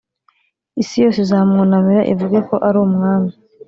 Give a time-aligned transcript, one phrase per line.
[0.81, 3.31] Isi yose izamwunamira ivuge ko ari umwami